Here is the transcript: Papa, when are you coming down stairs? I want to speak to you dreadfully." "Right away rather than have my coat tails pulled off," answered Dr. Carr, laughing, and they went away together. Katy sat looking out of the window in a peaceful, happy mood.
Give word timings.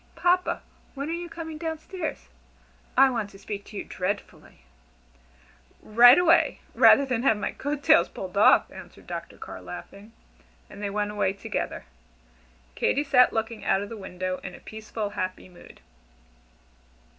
Papa, 0.15 0.63
when 0.95 1.09
are 1.09 1.13
you 1.13 1.29
coming 1.29 1.59
down 1.59 1.77
stairs? 1.77 2.27
I 2.97 3.11
want 3.11 3.29
to 3.29 3.37
speak 3.37 3.65
to 3.65 3.77
you 3.77 3.83
dreadfully." 3.83 4.61
"Right 5.79 6.17
away 6.17 6.61
rather 6.73 7.05
than 7.05 7.21
have 7.21 7.37
my 7.37 7.51
coat 7.51 7.83
tails 7.83 8.09
pulled 8.09 8.35
off," 8.35 8.71
answered 8.71 9.05
Dr. 9.05 9.37
Carr, 9.37 9.61
laughing, 9.61 10.11
and 10.71 10.81
they 10.81 10.89
went 10.89 11.11
away 11.11 11.33
together. 11.33 11.85
Katy 12.73 13.03
sat 13.03 13.31
looking 13.31 13.63
out 13.63 13.83
of 13.83 13.89
the 13.89 13.95
window 13.95 14.39
in 14.43 14.55
a 14.55 14.59
peaceful, 14.59 15.11
happy 15.11 15.47
mood. 15.47 15.81